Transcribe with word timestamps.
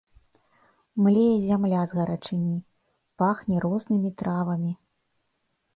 Млее 1.07 1.33
зямля 1.47 1.83
з 1.91 1.99
гарачыні, 1.99 2.57
пахне 3.25 3.55
рознымі 3.69 4.09
травамі. 4.23 4.73